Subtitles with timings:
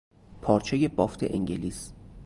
[0.41, 1.93] پارچهی بافت انگلیس